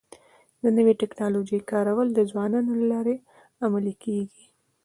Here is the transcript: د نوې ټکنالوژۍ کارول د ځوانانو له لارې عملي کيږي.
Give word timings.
د 0.63 0.63
نوې 0.77 0.93
ټکنالوژۍ 1.01 1.59
کارول 1.71 2.07
د 2.13 2.19
ځوانانو 2.31 2.71
له 2.79 2.85
لارې 2.93 3.15
عملي 3.65 3.93
کيږي. 4.03 4.45